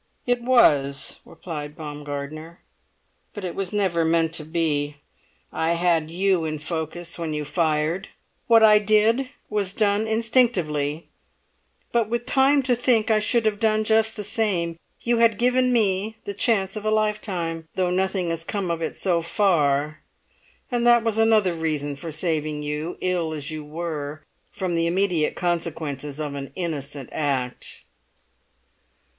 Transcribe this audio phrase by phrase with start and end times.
[0.25, 2.59] "It was," replied Baumgartner;
[3.35, 4.97] "but it was never meant to be.
[5.53, 8.07] I had you in focus when you fired.
[8.47, 11.07] What I did was done instinctively,
[11.91, 14.75] but with time to think I should have done just the same.
[15.01, 18.95] You had given me the chance of a lifetime, though nothing has come of it
[18.95, 19.99] so far.
[20.71, 25.35] And that was another reason for saving you, ill as you were, from the immediate
[25.35, 27.83] consequences of an innocent act."